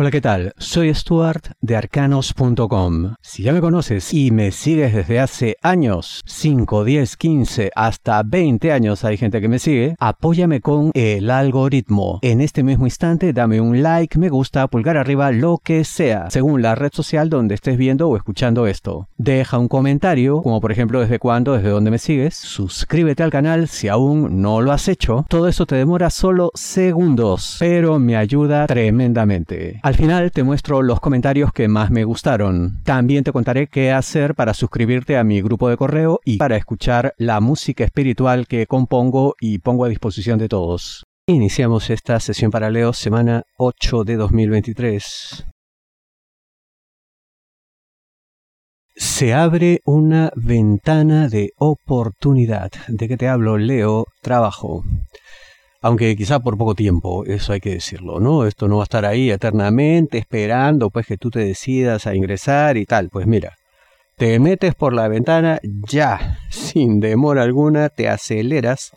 [0.00, 0.52] Hola, ¿qué tal?
[0.58, 3.14] Soy Stuart de arcanos.com.
[3.20, 8.70] Si ya me conoces y me sigues desde hace años, 5, 10, 15, hasta 20
[8.70, 12.20] años hay gente que me sigue, apóyame con el algoritmo.
[12.22, 16.62] En este mismo instante dame un like, me gusta, pulgar arriba, lo que sea, según
[16.62, 19.08] la red social donde estés viendo o escuchando esto.
[19.16, 22.36] Deja un comentario, como por ejemplo desde cuándo, desde dónde me sigues.
[22.36, 25.26] Suscríbete al canal si aún no lo has hecho.
[25.28, 29.80] Todo eso te demora solo segundos, pero me ayuda tremendamente.
[29.88, 32.82] Al final te muestro los comentarios que más me gustaron.
[32.84, 37.14] También te contaré qué hacer para suscribirte a mi grupo de correo y para escuchar
[37.16, 41.06] la música espiritual que compongo y pongo a disposición de todos.
[41.26, 45.46] Iniciamos esta sesión para Leo semana 8 de 2023.
[48.94, 52.70] Se abre una ventana de oportunidad.
[52.88, 54.04] ¿De qué te hablo, Leo?
[54.20, 54.84] Trabajo
[55.80, 58.46] aunque quizá por poco tiempo, eso hay que decirlo, ¿no?
[58.46, 62.76] Esto no va a estar ahí eternamente esperando pues que tú te decidas a ingresar
[62.76, 63.08] y tal.
[63.10, 63.56] Pues mira,
[64.16, 68.90] te metes por la ventana ya, sin demora alguna, te aceleras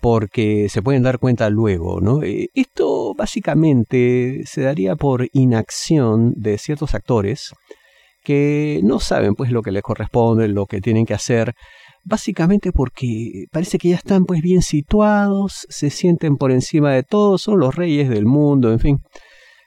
[0.00, 2.20] porque se pueden dar cuenta luego, ¿no?
[2.22, 7.52] Esto básicamente se daría por inacción de ciertos actores
[8.28, 11.54] que no saben pues lo que les corresponde, lo que tienen que hacer
[12.04, 17.38] básicamente porque parece que ya están pues bien situados, se sienten por encima de todo,
[17.38, 18.98] son los reyes del mundo, en fin.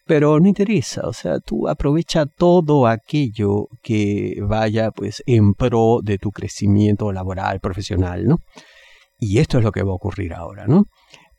[0.06, 6.20] Pero no interesa, o sea, tú aprovecha todo aquello que vaya pues en pro de
[6.20, 8.38] tu crecimiento laboral, profesional, ¿no?
[9.18, 10.84] Y esto es lo que va a ocurrir ahora, ¿no?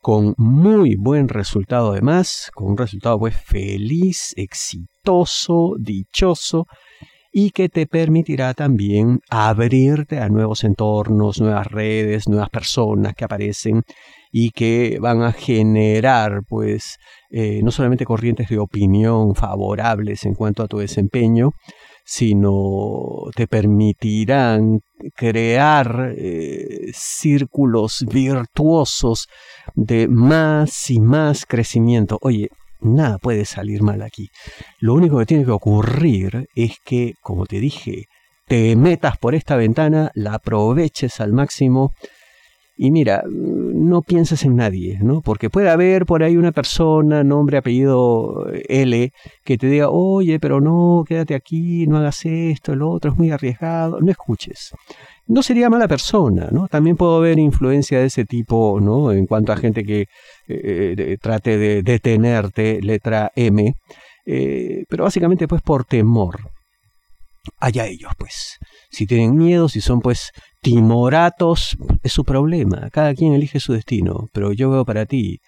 [0.01, 6.67] Con muy buen resultado además, con un resultado pues feliz, exitoso, dichoso,
[7.33, 13.83] y que te permitirá también abrirte a nuevos entornos, nuevas redes, nuevas personas que aparecen
[14.31, 16.99] y que van a generar pues
[17.31, 21.53] eh, no solamente corrientes de opinión favorables en cuanto a tu desempeño,
[22.05, 24.81] sino te permitirán
[25.15, 29.29] crear eh, círculos virtuosos
[29.75, 32.19] de más y más crecimiento.
[32.21, 32.51] Oye,
[32.83, 34.29] nada puede salir mal aquí.
[34.79, 38.07] Lo único que tiene que ocurrir es que, como te dije,
[38.47, 41.93] te metas por esta ventana, la aproveches al máximo
[42.83, 45.21] y mira, no pienses en nadie, ¿no?
[45.21, 49.13] Porque puede haber por ahí una persona, nombre, apellido L,
[49.45, 53.31] que te diga, oye, pero no, quédate aquí, no hagas esto, lo otro, es muy
[53.31, 54.73] arriesgado, no escuches
[55.29, 56.67] no sería mala persona, ¿no?
[56.67, 59.13] También puedo ver influencia de ese tipo, ¿no?
[59.13, 60.09] En cuanto a gente que
[60.49, 63.75] eh, trate de detenerte, letra M,
[64.27, 66.41] eh, pero básicamente pues por temor.
[67.59, 68.59] Allá ellos, pues.
[68.91, 70.31] Si tienen miedo, si son pues
[70.61, 72.89] timoratos, es su problema.
[72.91, 75.41] Cada quien elige su destino, pero yo veo para ti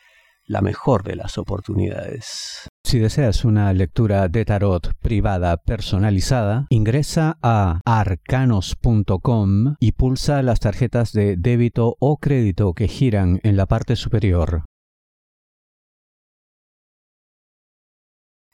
[0.46, 2.68] la mejor de las oportunidades.
[2.84, 11.12] Si deseas una lectura de tarot privada personalizada, ingresa a arcanos.com y pulsa las tarjetas
[11.12, 14.64] de débito o crédito que giran en la parte superior.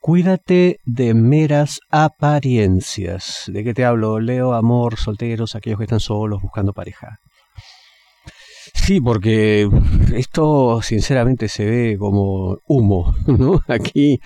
[0.00, 3.44] Cuídate de meras apariencias.
[3.48, 4.18] ¿De qué te hablo?
[4.18, 7.18] Leo, amor, solteros, aquellos que están solos buscando pareja.
[8.72, 9.68] Sí, porque
[10.14, 13.60] esto sinceramente se ve como humo, ¿no?
[13.68, 14.18] Aquí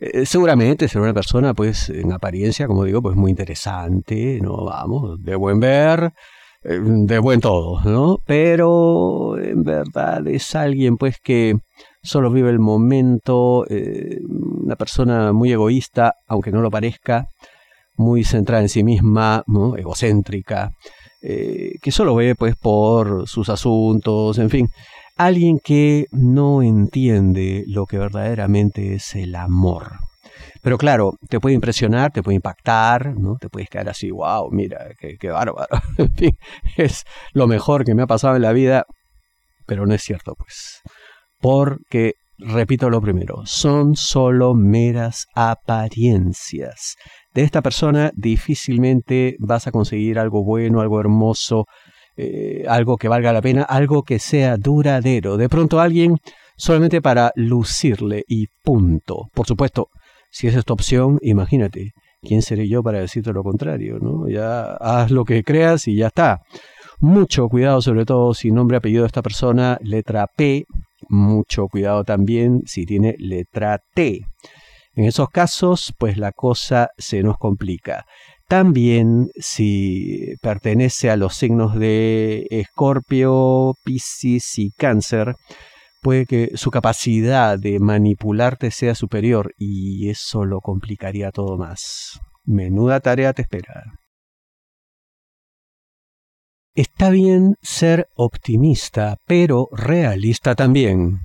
[0.00, 4.64] eh, seguramente será una persona, pues, en apariencia, como digo, pues muy interesante, ¿no?
[4.64, 6.12] Vamos, de buen ver,
[6.64, 8.18] eh, de buen todo, ¿no?
[8.26, 11.54] Pero en verdad es alguien, pues, que
[12.02, 17.26] solo vive el momento, eh, una persona muy egoísta, aunque no lo parezca,
[17.96, 19.44] muy centrada en sí misma,
[19.76, 20.70] egocéntrica,
[21.22, 24.68] eh, que solo ve pues por sus asuntos, en fin,
[25.16, 29.98] alguien que no entiende lo que verdaderamente es el amor.
[30.62, 33.36] Pero claro, te puede impresionar, te puede impactar, ¿no?
[33.36, 35.68] Te puedes quedar así, wow, mira, qué, qué bárbaro.
[35.98, 36.38] en fin,
[36.76, 38.84] es lo mejor que me ha pasado en la vida,
[39.66, 40.80] pero no es cierto, pues.
[41.40, 46.96] Porque repito lo primero, son solo meras apariencias
[47.34, 51.66] de esta persona difícilmente vas a conseguir algo bueno, algo hermoso,
[52.16, 55.36] eh, algo que valga la pena, algo que sea duradero.
[55.36, 56.16] De pronto alguien
[56.56, 59.28] solamente para lucirle y punto.
[59.32, 59.88] Por supuesto,
[60.30, 63.98] si es esta opción, imagínate, ¿quién seré yo para decirte lo contrario?
[64.00, 64.28] ¿no?
[64.28, 66.40] Ya haz lo que creas y ya está.
[66.98, 70.66] Mucho cuidado sobre todo si nombre apellido de esta persona, letra P.
[71.12, 74.20] Mucho cuidado también si tiene letra T.
[74.94, 78.04] En esos casos, pues la cosa se nos complica.
[78.46, 85.34] También si pertenece a los signos de Escorpio, Piscis y Cáncer,
[86.00, 92.20] puede que su capacidad de manipularte sea superior y eso lo complicaría todo más.
[92.44, 93.82] Menuda tarea te espera.
[96.74, 101.20] Está bien ser optimista, pero realista también.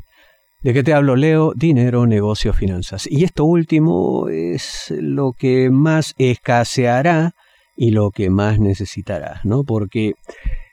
[0.63, 1.53] ¿De qué te hablo, Leo?
[1.55, 3.05] Dinero, negocio, finanzas.
[3.07, 7.33] Y esto último es lo que más escaseará
[7.77, 9.63] y lo que más necesitarás, ¿no?
[9.63, 10.13] Porque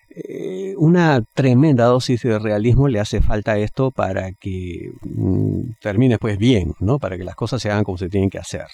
[0.09, 6.17] eh, una tremenda dosis de realismo le hace falta a esto para que mm, termine
[6.17, 6.99] pues bien, ¿no?
[6.99, 8.67] Para que las cosas se hagan como se tienen que hacer.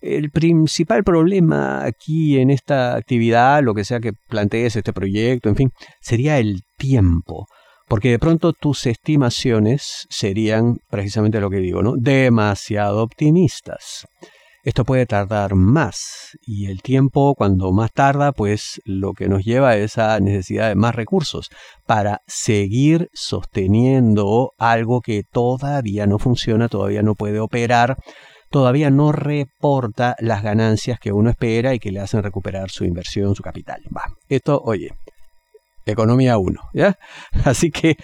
[0.00, 5.56] El principal problema aquí en esta actividad, lo que sea que plantees este proyecto, en
[5.56, 5.70] fin,
[6.00, 7.46] sería el tiempo.
[7.88, 11.94] Porque de pronto tus estimaciones serían precisamente lo que digo, ¿no?
[11.96, 14.06] Demasiado optimistas.
[14.66, 19.74] Esto puede tardar más y el tiempo cuando más tarda pues lo que nos lleva
[19.74, 21.50] a necesidad de más recursos
[21.86, 27.96] para seguir sosteniendo algo que todavía no funciona, todavía no puede operar,
[28.56, 33.34] todavía no reporta las ganancias que uno espera y que le hacen recuperar su inversión,
[33.34, 33.82] su capital.
[33.94, 34.92] Va, esto, oye,
[35.84, 36.96] economía 1, ¿ya?
[37.44, 37.98] Así que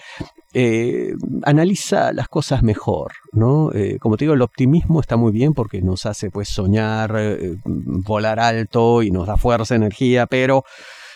[0.53, 3.71] eh, analiza las cosas mejor, ¿no?
[3.73, 7.55] Eh, como te digo, el optimismo está muy bien porque nos hace pues soñar, eh,
[7.65, 10.65] volar alto y nos da fuerza, energía, pero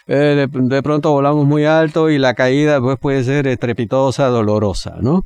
[0.08, 5.26] de, pronto volamos muy alto y la caída pues, puede ser estrepitosa, dolorosa, ¿no?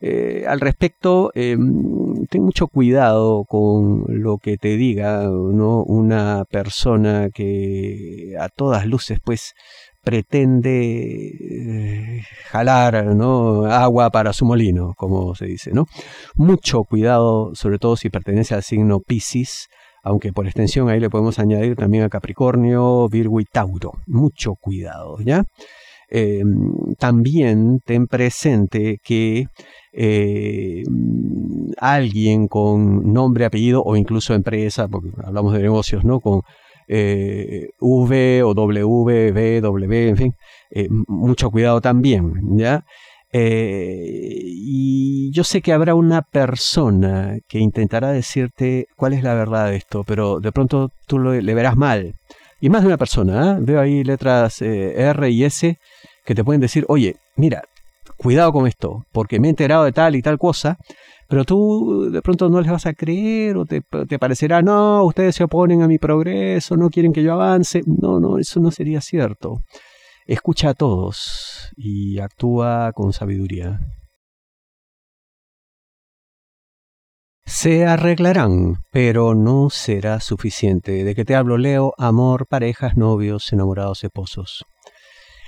[0.00, 8.86] Al respecto, ten mucho cuidado con lo que te diga una persona que a todas
[8.86, 9.54] luces pues
[10.02, 15.72] pretende eh, jalar agua para su molino, como se dice.
[15.72, 15.86] ¿no?
[16.34, 19.68] Mucho cuidado, sobre todo si pertenece al signo Pisces,
[20.02, 23.92] aunque por extensión ahí le podemos añadir también a Capricornio, Virgo y Tauro.
[24.06, 25.44] Mucho cuidado, ¿ya?
[26.10, 26.42] Eh,
[26.98, 29.46] también ten presente que
[29.92, 30.82] eh,
[31.78, 36.20] alguien con nombre, apellido o incluso empresa, porque hablamos de negocios, ¿no?
[36.20, 36.42] Con
[36.88, 38.84] eh, v o W,
[39.32, 40.34] V, W, en fin,
[41.06, 42.84] mucho cuidado también, ¿ya?
[43.32, 49.76] Y yo sé que habrá una persona que intentará decirte cuál es la verdad de
[49.76, 52.14] esto, pero de pronto tú le verás mal.
[52.60, 55.78] Y más de una persona, veo ahí letras R y S
[56.24, 57.62] que te pueden decir, oye, mira,
[58.16, 60.78] cuidado con esto, porque me he enterado de tal y tal cosa,
[61.30, 63.82] pero tú de pronto no les vas a creer o te,
[64.18, 67.82] parecerá, no, ustedes se oponen a mi progreso, no quieren que yo avance.
[67.86, 69.62] No, no, eso no sería cierto.
[70.26, 73.78] Escucha a todos y actúa con sabiduría.
[77.52, 81.02] Se arreglarán, pero no será suficiente.
[81.02, 81.92] ¿De que te hablo, Leo?
[81.98, 84.64] Amor, parejas, novios, enamorados, esposos.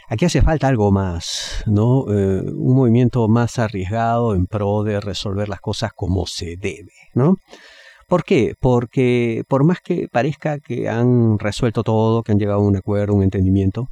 [0.08, 2.04] Aquí hace falta algo más, ¿no?
[2.12, 7.36] Eh, un movimiento más arriesgado en pro de resolver las cosas como se debe, ¿no?
[8.08, 8.56] ¿Por qué?
[8.60, 13.14] Porque por más que parezca que han resuelto todo, que han llegado a un acuerdo,
[13.14, 13.88] un entendimiento,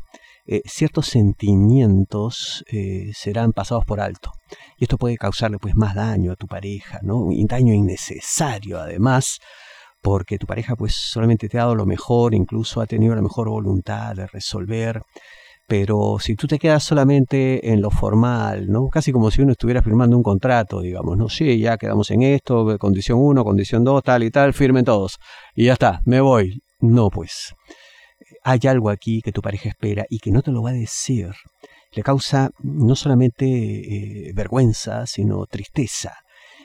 [0.52, 4.32] eh, ciertos sentimientos eh, serán pasados por alto.
[4.79, 7.19] Y esto puede causarle pues más daño a tu pareja, ¿no?
[7.19, 9.38] Un daño innecesario además,
[10.02, 13.49] porque tu pareja pues solamente te ha dado lo mejor, incluso ha tenido la mejor
[13.49, 15.00] voluntad de resolver
[15.69, 18.88] pero si tú te quedas solamente en lo formal, ¿no?
[18.88, 21.29] Casi como si uno estuviera firmando un contrato, digamos, ¿no?
[21.29, 25.20] Sí, ya quedamos en esto, condición 1, condición 2, tal y tal, firmen todos.
[25.55, 26.61] Y ya está, me voy.
[26.80, 27.54] No, pues.
[28.43, 31.31] Hay algo aquí que tu pareja espera y que no te lo va a decir.
[31.93, 36.15] Le causa no solamente eh, vergüenza, sino tristeza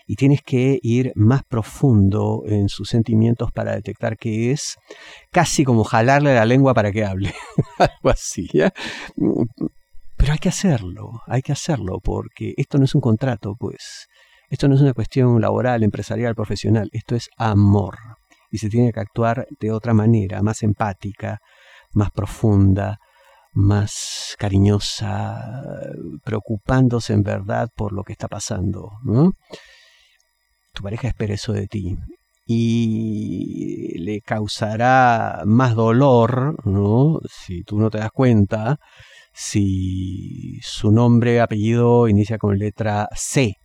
[0.07, 4.77] y tienes que ir más profundo en sus sentimientos para detectar que es
[5.31, 7.33] casi como jalarle la lengua para que hable,
[7.79, 8.47] algo así.
[10.15, 14.07] Pero hay que hacerlo, hay que hacerlo, porque esto no es un contrato, pues.
[14.49, 17.97] Esto no es una cuestión laboral, empresarial, profesional, esto es amor.
[18.51, 21.39] Y se tiene que actuar de otra manera, más empática,
[21.95, 22.99] más profunda,
[23.53, 25.61] más cariñosa,
[26.23, 28.91] preocupándose en verdad por lo que está pasando.
[29.03, 29.33] ¿no?
[30.75, 31.97] tu pareja espera eso de ti
[32.45, 37.19] y le causará más dolor, ¿no?
[37.27, 38.77] Si tú no te das cuenta,
[39.33, 43.55] si su nombre, apellido inicia con letra C.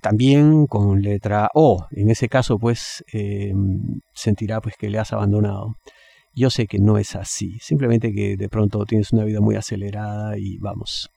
[0.00, 1.86] También con letra O.
[1.92, 5.74] En ese caso, pues, em, sentirá pues que le has abandonado.
[6.34, 7.58] Yo sé que no es así.
[7.60, 11.10] Simplemente que de pronto tienes una vida muy acelerada y vamos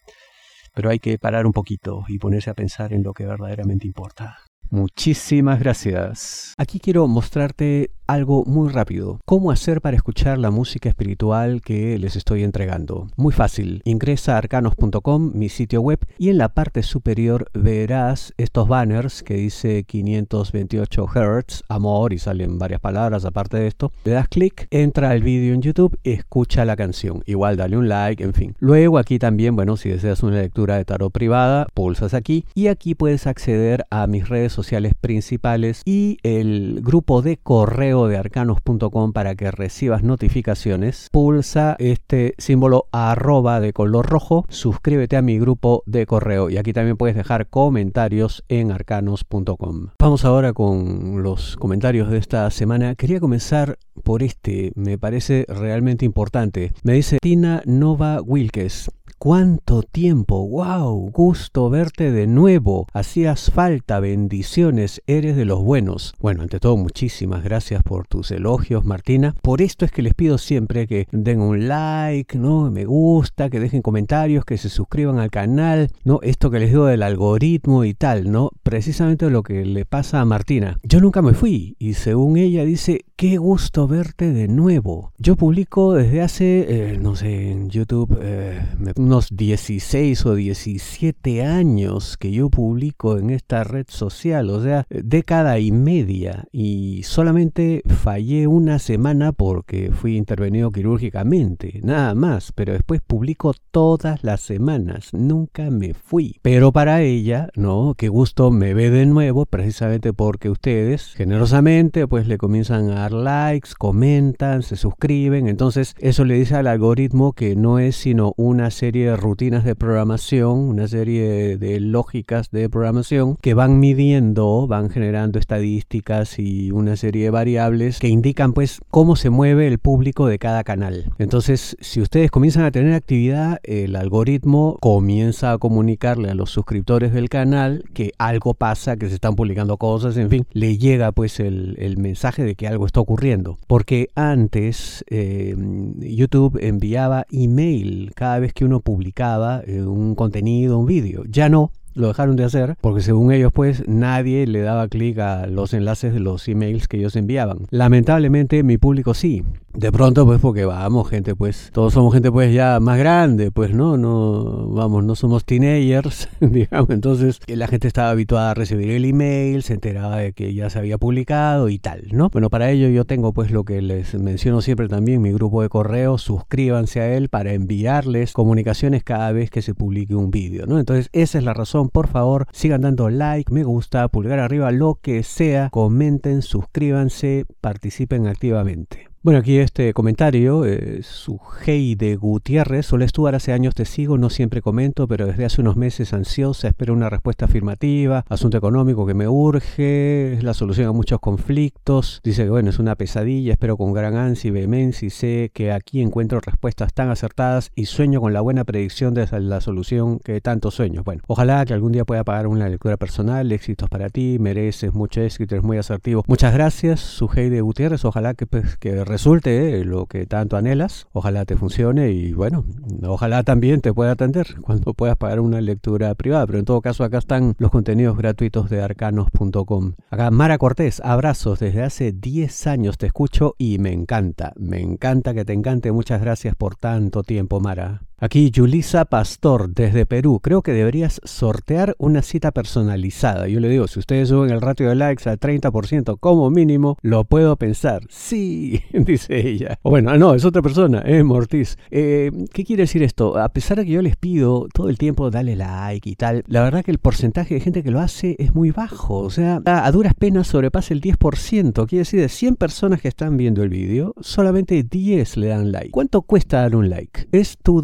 [0.75, 4.39] pero hay que parar un poquito y ponerse a pensar en lo que verdaderamente importa.
[4.69, 6.53] Muchísimas gracias.
[6.57, 9.19] Aquí quiero mostrarte algo muy rápido.
[9.25, 13.07] ¿Cómo hacer para escuchar la música espiritual que les estoy entregando?
[13.15, 13.81] Muy fácil.
[13.85, 19.35] Ingresa a arcanos.com, mi sitio web, y en la parte superior verás estos banners que
[19.35, 23.91] dice 528 Hz, amor, y salen varias palabras aparte de esto.
[24.03, 27.23] Le das clic, entra al vídeo en YouTube, escucha la canción.
[27.25, 28.55] Igual dale un like, en fin.
[28.59, 32.93] Luego aquí también, bueno, si deseas una lectura de tarot privada, pulsas aquí y aquí
[32.95, 39.35] puedes acceder a mis redes sociales principales y el grupo de correo de arcanos.com para
[39.35, 41.09] que recibas notificaciones.
[41.11, 46.73] Pulsa este símbolo arroba de color rojo, suscríbete a mi grupo de correo y aquí
[46.73, 49.89] también puedes dejar comentarios en arcanos.com.
[49.99, 52.95] Vamos ahora con los comentarios de esta semana.
[52.95, 56.73] Quería comenzar por este, me parece realmente importante.
[56.83, 58.89] Me dice Tina Nova Wilkes.
[59.17, 60.45] ¿Cuánto tiempo?
[60.45, 61.09] ¡Wow!
[61.11, 62.85] Gusto verte de nuevo.
[62.93, 66.13] Hacías falta, bendiciones, eres de los buenos.
[66.19, 69.33] Bueno, ante todo, muchísimas gracias por tus elogios, Martina.
[69.41, 72.69] Por esto es que les pido siempre que den un like, ¿no?
[72.69, 76.19] Me gusta, que dejen comentarios, que se suscriban al canal, ¿no?
[76.21, 78.51] Esto que les digo del algoritmo y tal, ¿no?
[78.63, 80.77] Precisamente lo que le pasa a Martina.
[80.83, 85.13] Yo nunca me fui y según ella dice, qué gusto verte de nuevo.
[85.17, 88.59] Yo publico desde hace, eh, no sé, en YouTube, eh,
[88.97, 95.59] unos 16 o 17 años que yo publico en esta red social, o sea, década
[95.59, 103.01] y media, y solamente fallé una semana porque fui intervenido quirúrgicamente, nada más, pero después
[103.01, 106.39] publico todas las semanas, nunca me fui.
[106.41, 112.27] Pero para ella, no, qué gusto me ve de nuevo, precisamente porque ustedes generosamente pues
[112.27, 117.55] le comienzan a dar likes, comentan, se suscriben, entonces eso le dice al algoritmo que
[117.55, 123.35] no es sino una serie de rutinas de programación, una serie de lógicas de programación
[123.41, 129.15] que van midiendo, van generando estadísticas y una serie de variables que indican pues cómo
[129.15, 131.13] se mueve el público de cada canal.
[131.19, 137.13] Entonces, si ustedes comienzan a tener actividad, el algoritmo comienza a comunicarle a los suscriptores
[137.13, 141.39] del canal que algo pasa, que se están publicando cosas, en fin, le llega pues
[141.39, 143.57] el, mensaje de que algo está ocurriendo.
[143.67, 145.55] Porque antes eh,
[145.99, 151.23] YouTube enviaba email cada vez que uno publicaba eh, un contenido, un vídeo.
[151.27, 155.47] Ya no, lo dejaron de hacer porque según ellos pues nadie le daba clic a
[155.47, 157.59] los enlaces de los emails que ellos enviaban.
[157.71, 159.43] Lamentablemente mi público sí.
[159.73, 163.73] De pronto pues porque vamos gente pues todos somos gente pues ya más grande pues
[163.73, 166.89] no no vamos no somos teenagers digamos.
[166.89, 170.79] Entonces la gente estaba habituada a recibir el email se enteraba de que ya se
[170.79, 174.61] había publicado y tal no bueno para ello yo tengo pues lo que les menciono
[174.61, 176.17] siempre también mi grupo de correo.
[176.17, 181.09] Suscríbanse a él para enviarles comunicaciones cada vez que se publique un vídeo no entonces
[181.13, 185.23] esa es la razón por favor, sigan dando like, me gusta, pulgar arriba, lo que
[185.23, 189.14] sea, comenten, suscríbanse, participen activamente.
[189.25, 194.19] Bueno, aquí este comentario, eh, su hey de Gutiérrez, Hola Stuart, hace años te sigo,
[194.19, 199.07] no siempre comento, pero desde hace unos meses ansiosa, espero una respuesta afirmativa, asunto económico
[199.07, 203.53] que me urge, es la solución a muchos conflictos, dice que bueno, es una pesadilla,
[203.53, 207.85] espero con gran ansia y vehemencia y sé que aquí encuentro respuestas tan acertadas y
[207.85, 211.01] sueño con la buena predicción de la solución que tanto sueño.
[211.03, 215.21] Bueno, ojalá que algún día pueda pagar una lectura personal, éxitos para ti, mereces mucho
[215.21, 216.23] éxito, eres muy asertivo.
[216.27, 220.57] Muchas gracias, su hey de Gutiérrez, ojalá que, pues, que resulte eh, lo que tanto
[220.57, 221.07] anhelas.
[221.13, 222.65] Ojalá te funcione y bueno,
[223.07, 226.45] ojalá también te pueda atender cuando puedas pagar una lectura privada.
[226.45, 229.93] Pero en todo caso acá están los contenidos gratuitos de arcanos.com.
[230.09, 231.59] Acá Mara Cortés, abrazos.
[231.59, 234.51] Desde hace 10 años te escucho y me encanta.
[234.57, 235.93] Me encanta que te encante.
[235.93, 238.01] Muchas gracias por tanto tiempo, Mara.
[238.17, 240.39] Aquí Yulisa Pastor desde Perú.
[240.41, 243.49] Creo que deberías sortear una cita personalizada.
[243.49, 247.25] Yo le digo, si ustedes suben el ratio de likes al 30% como mínimo, lo
[247.25, 248.03] puedo pensar.
[248.09, 249.79] Sí, dice ella.
[249.81, 251.77] O bueno, no, es otra persona, es Mortiz.
[251.91, 253.37] Eh, ¿Qué quiere decir esto?
[253.37, 256.63] A pesar de que yo les pido todo el tiempo dale like y tal, la
[256.63, 259.17] verdad que el porcentaje de gente que lo hace es muy bajo.
[259.17, 261.85] O sea, a duras penas sobrepasa el 10%.
[261.85, 265.91] Quiere decir, de 100 personas que están viendo el vídeo, solamente 10 le dan like.
[265.91, 267.27] ¿Cuánto cuesta dar un like?
[267.33, 267.81] Es tu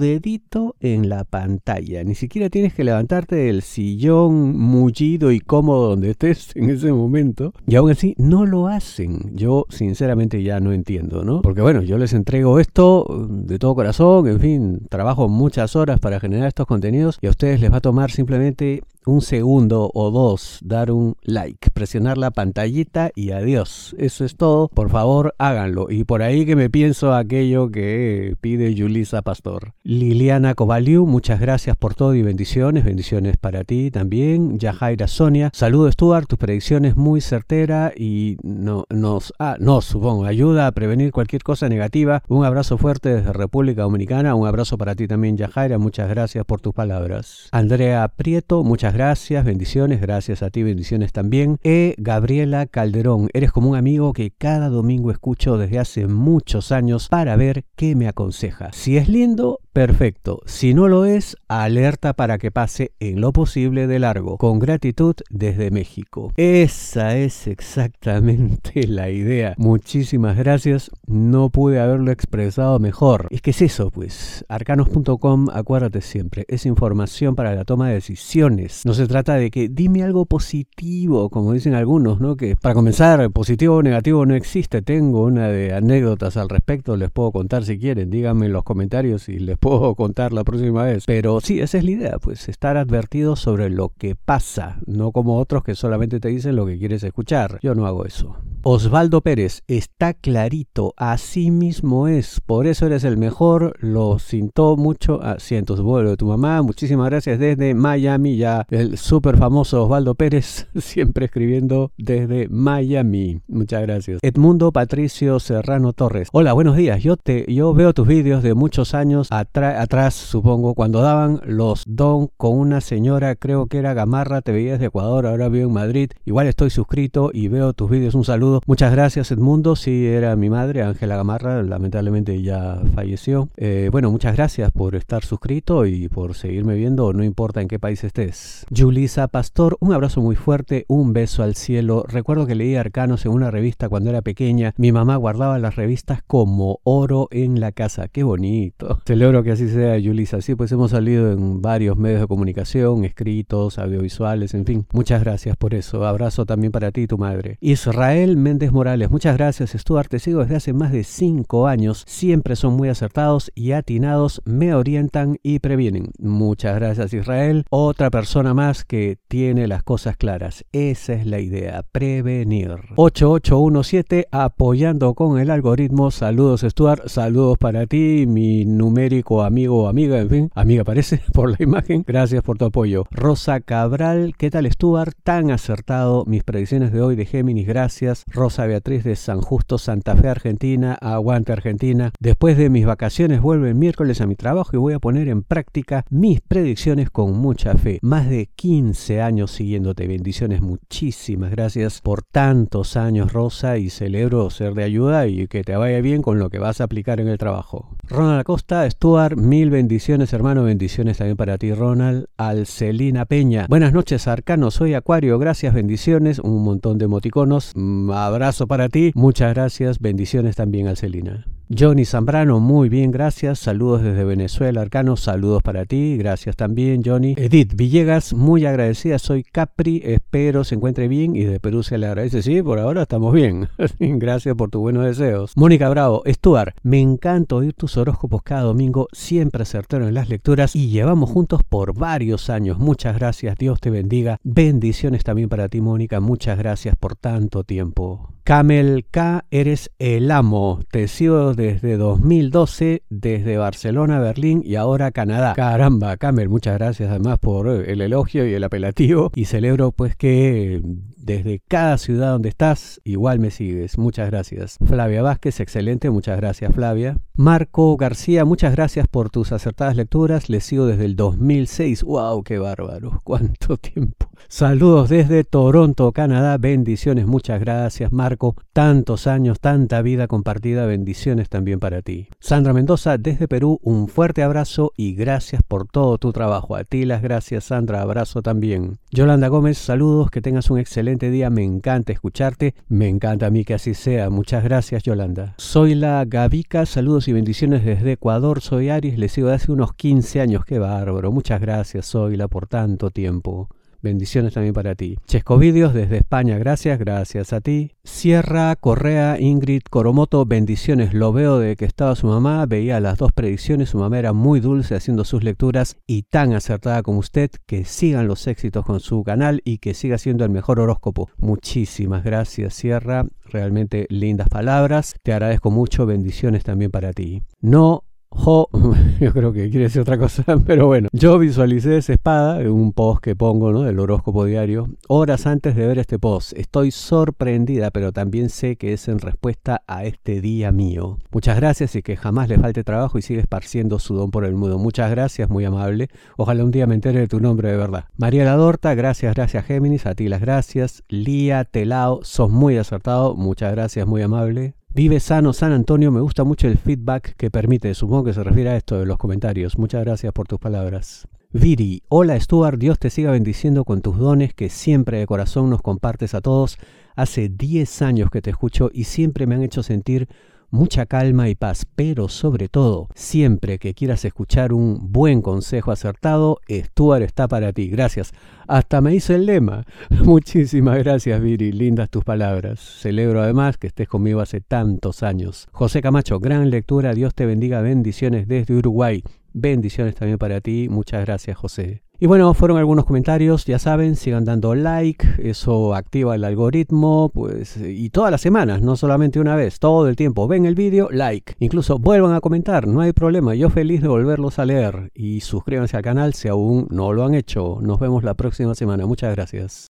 [0.79, 2.03] en la pantalla.
[2.03, 7.53] Ni siquiera tienes que levantarte del sillón mullido y cómodo donde estés en ese momento.
[7.67, 9.35] Y aún así no lo hacen.
[9.35, 11.41] Yo sinceramente ya no entiendo, ¿no?
[11.41, 16.19] Porque bueno, yo les entrego esto de todo corazón, en fin, trabajo muchas horas para
[16.19, 20.59] generar estos contenidos y a ustedes les va a tomar simplemente un segundo o dos,
[20.63, 23.95] dar un like, presionar la pantallita y adiós.
[23.97, 24.67] Eso es todo.
[24.67, 25.87] Por favor, háganlo.
[25.89, 29.73] Y por ahí que me pienso aquello que pide Yulisa Pastor.
[29.83, 32.85] Liliana Covaliu, muchas gracias por todo y bendiciones.
[32.85, 34.59] Bendiciones para ti también.
[34.59, 40.67] Yajaira Sonia, saludos Stuart, tus predicciones muy certera y no, nos, ah, nos, supongo, ayuda
[40.67, 42.23] a prevenir cualquier cosa negativa.
[42.27, 44.35] Un abrazo fuerte desde República Dominicana.
[44.35, 45.77] Un abrazo para ti también, Yajaira.
[45.77, 47.49] Muchas gracias por tus palabras.
[47.51, 51.57] Andrea Prieto, muchas gracias, bendiciones, gracias a ti, bendiciones también.
[51.63, 51.95] E.
[51.97, 57.35] Gabriela Calderón, eres como un amigo que cada domingo escucho desde hace muchos años para
[57.37, 58.71] ver qué me aconseja.
[58.73, 60.41] Si es lindo, perfecto.
[60.45, 64.37] Si no lo es, alerta para que pase en lo posible de largo.
[64.37, 66.31] Con gratitud desde México.
[66.37, 69.55] Esa es exactamente la idea.
[69.57, 70.91] Muchísimas gracias.
[71.07, 73.27] No pude haberlo expresado mejor.
[73.31, 74.45] Es que es eso, pues.
[74.49, 78.85] Arcanos.com, acuérdate siempre, es información para la toma de decisiones.
[78.85, 82.35] No se trata de que dime algo positivo, como dicen algunos, ¿no?
[82.35, 84.81] Que para comenzar, positivo o negativo no existe.
[84.81, 88.09] Tengo una de anécdotas al respecto, les puedo contar si quieren.
[88.09, 91.05] Díganme en los comentarios y les puedo contar la próxima vez.
[91.05, 95.37] Pero sí, esa es la idea, pues estar advertido sobre lo que pasa, no como
[95.37, 97.59] otros que solamente te dicen lo que quieres escuchar.
[97.61, 98.35] Yo no hago eso.
[98.63, 105.19] Osvaldo Pérez, está clarito, así mismo es, por eso eres el mejor, lo sintió mucho,
[105.39, 110.13] siento su vuelo de tu mamá, muchísimas gracias desde Miami, ya el súper famoso Osvaldo
[110.13, 114.19] Pérez, siempre escribiendo desde Miami, muchas gracias.
[114.21, 118.93] Edmundo Patricio Serrano Torres, hola, buenos días, yo, te, yo veo tus vídeos de muchos
[118.93, 124.51] años atrás, supongo, cuando daban los don con una señora, creo que era Gamarra, te
[124.51, 128.23] veías de Ecuador, ahora vivo en Madrid, igual estoy suscrito y veo tus vídeos, un
[128.23, 133.49] saludo Muchas gracias Edmundo, sí era mi madre, Ángela Gamarra, lamentablemente ya falleció.
[133.57, 137.79] Eh, bueno, muchas gracias por estar suscrito y por seguirme viendo, no importa en qué
[137.79, 138.65] país estés.
[138.75, 142.05] Julisa Pastor, un abrazo muy fuerte, un beso al cielo.
[142.07, 144.73] Recuerdo que leí Arcanos en una revista cuando era pequeña.
[144.77, 148.07] Mi mamá guardaba las revistas como oro en la casa.
[148.07, 148.99] Qué bonito.
[149.05, 150.41] Celebro que así sea, Julisa.
[150.41, 154.85] Sí, pues hemos salido en varios medios de comunicación, escritos, audiovisuales, en fin.
[154.93, 156.05] Muchas gracias por eso.
[156.05, 157.57] Abrazo también para ti y tu madre.
[157.61, 162.55] Israel Méndez Morales, muchas gracias Stuart, te sigo desde hace más de 5 años, siempre
[162.55, 166.09] son muy acertados y atinados, me orientan y previenen.
[166.19, 171.83] Muchas gracias Israel, otra persona más que tiene las cosas claras, esa es la idea,
[171.91, 172.71] prevenir.
[172.95, 180.19] 8817, apoyando con el algoritmo, saludos Stuart, saludos para ti, mi numérico amigo o amiga,
[180.19, 183.05] en fin, amiga parece por la imagen, gracias por tu apoyo.
[183.11, 185.13] Rosa Cabral, ¿qué tal Stuart?
[185.23, 188.25] Tan acertado, mis predicciones de hoy de Géminis, gracias.
[188.31, 192.11] Rosa Beatriz de San Justo, Santa Fe, Argentina, aguante Argentina.
[192.19, 195.43] Después de mis vacaciones vuelvo el miércoles a mi trabajo y voy a poner en
[195.43, 197.99] práctica mis predicciones con mucha fe.
[198.01, 200.07] Más de 15 años siguiéndote.
[200.07, 205.75] Bendiciones, muchísimas gracias por tantos años, Rosa, y celebro ser de ayuda y que te
[205.75, 207.89] vaya bien con lo que vas a aplicar en el trabajo.
[208.07, 212.25] Ronald Acosta, Stuart, mil bendiciones, hermano, bendiciones también para ti, Ronald.
[212.37, 217.71] Alcelina Peña, buenas noches, Arcano, soy Acuario, gracias, bendiciones, un montón de emoticonos.
[217.75, 219.11] Mm, abrazo para ti.
[219.15, 219.99] Muchas gracias.
[219.99, 221.45] Bendiciones también al Celina.
[221.77, 223.59] Johnny Zambrano, muy bien, gracias.
[223.59, 225.15] Saludos desde Venezuela, Arcano.
[225.15, 226.17] Saludos para ti.
[226.17, 227.33] Gracias también, Johnny.
[227.37, 229.17] Edith Villegas, muy agradecida.
[229.19, 230.01] Soy Capri.
[230.03, 232.43] Espero se encuentre bien y de Perú se le agradece.
[232.43, 233.69] Sí, por ahora estamos bien.
[233.99, 235.53] gracias por tus buenos deseos.
[235.55, 239.07] Mónica Bravo, Stuart, me encanta oír tus horóscopos cada domingo.
[239.13, 242.79] Siempre acertaron en las lecturas y llevamos juntos por varios años.
[242.79, 243.57] Muchas gracias.
[243.57, 244.39] Dios te bendiga.
[244.43, 246.19] Bendiciones también para ti, Mónica.
[246.19, 248.33] Muchas gracias por tanto tiempo.
[248.43, 250.79] Camel K, eres el amo.
[250.89, 255.53] Te sigo desde 2012, desde Barcelona, Berlín y ahora Canadá.
[255.55, 259.31] Caramba, Camel, muchas gracias además por el elogio y el apelativo.
[259.35, 260.81] Y celebro pues que
[261.23, 263.97] desde cada ciudad donde estás, igual me sigues.
[263.97, 264.77] Muchas gracias.
[264.85, 266.09] Flavia Vázquez, excelente.
[266.09, 267.17] Muchas gracias, Flavia.
[267.35, 270.49] Marco García, muchas gracias por tus acertadas lecturas.
[270.49, 272.03] Les sigo desde el 2006.
[272.03, 272.43] ¡Wow!
[272.43, 273.19] ¡Qué bárbaro!
[273.23, 274.29] ¿Cuánto tiempo?
[274.47, 276.57] Saludos desde Toronto, Canadá.
[276.57, 277.25] Bendiciones.
[277.27, 278.55] Muchas gracias, Marco.
[278.73, 280.85] Tantos años, tanta vida compartida.
[280.85, 282.27] Bendiciones también para ti.
[282.39, 286.75] Sandra Mendoza, desde Perú, un fuerte abrazo y gracias por todo tu trabajo.
[286.75, 288.01] A ti las gracias, Sandra.
[288.01, 288.97] Abrazo también.
[289.11, 290.31] Yolanda Gómez, saludos.
[290.31, 294.29] Que tengas un excelente día, me encanta escucharte, me encanta a mí que así sea.
[294.29, 295.55] Muchas gracias, Yolanda.
[295.57, 298.61] Soy la Gavica, saludos y bendiciones desde Ecuador.
[298.61, 301.31] Soy Aries, le sigo de hace unos 15 años, qué bárbaro.
[301.31, 303.69] Muchas gracias, Soyla, por tanto tiempo.
[304.01, 305.17] Bendiciones también para ti.
[305.25, 307.91] Chesco Vídeos desde España, gracias, gracias a ti.
[308.03, 311.13] Sierra Correa, Ingrid Coromoto, bendiciones.
[311.13, 314.59] Lo veo de que estaba su mamá, veía las dos predicciones, su mamá era muy
[314.59, 317.51] dulce haciendo sus lecturas y tan acertada como usted.
[317.65, 321.29] Que sigan los éxitos con su canal y que siga siendo el mejor horóscopo.
[321.37, 323.25] Muchísimas gracias, Sierra.
[323.45, 325.15] Realmente lindas palabras.
[325.23, 326.05] Te agradezco mucho.
[326.05, 327.43] Bendiciones también para ti.
[327.59, 328.69] No Jo,
[329.19, 332.93] yo creo que quiere decir otra cosa, pero bueno, yo visualicé esa espada en un
[332.93, 333.81] post que pongo, ¿no?
[333.83, 336.53] Del horóscopo diario, horas antes de ver este post.
[336.53, 341.19] Estoy sorprendida, pero también sé que es en respuesta a este día mío.
[341.31, 344.55] Muchas gracias y que jamás le falte trabajo y sigue esparciendo su don por el
[344.55, 344.79] mundo.
[344.79, 346.07] Muchas gracias, muy amable.
[346.37, 348.05] Ojalá un día me entere de tu nombre de verdad.
[348.17, 351.03] María Ladorta, gracias, gracias Géminis, a ti las gracias.
[351.09, 354.80] Lía Telao, sos muy acertado, muchas gracias, muy amable.
[354.93, 358.71] Vive sano San Antonio, me gusta mucho el feedback que permite, supongo que se refiere
[358.71, 359.77] a esto de los comentarios.
[359.77, 361.29] Muchas gracias por tus palabras.
[361.53, 365.81] Viri, hola Stuart, Dios te siga bendiciendo con tus dones que siempre de corazón nos
[365.81, 366.77] compartes a todos.
[367.15, 370.27] Hace 10 años que te escucho y siempre me han hecho sentir
[370.71, 376.59] mucha calma y paz, pero sobre todo, siempre que quieras escuchar un buen consejo acertado,
[376.69, 377.89] Stuart está para ti.
[377.89, 378.33] Gracias.
[378.67, 379.85] Hasta me hizo el lema.
[380.23, 381.71] Muchísimas gracias, Viri.
[381.71, 382.79] Lindas tus palabras.
[382.79, 385.67] Celebro además que estés conmigo hace tantos años.
[385.71, 387.13] José Camacho, gran lectura.
[387.13, 387.81] Dios te bendiga.
[387.81, 389.23] Bendiciones desde Uruguay.
[389.53, 390.87] Bendiciones también para ti.
[390.89, 392.03] Muchas gracias, José.
[392.23, 397.77] Y bueno, fueron algunos comentarios, ya saben, sigan dando like, eso activa el algoritmo, pues,
[397.77, 400.47] y todas las semanas, no solamente una vez, todo el tiempo.
[400.47, 401.55] Ven el vídeo, like.
[401.57, 405.11] Incluso vuelvan a comentar, no hay problema, yo feliz de volverlos a leer.
[405.15, 407.79] Y suscríbanse al canal si aún no lo han hecho.
[407.81, 409.89] Nos vemos la próxima semana, muchas gracias.